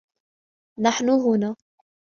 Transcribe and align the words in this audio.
نحن 0.79 1.09
هنا. 1.09 1.55